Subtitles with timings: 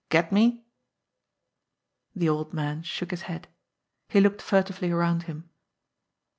[0.09, 0.63] Get me?"
[2.15, 3.47] The old man shook his head.
[4.09, 5.51] He looked furtively around him.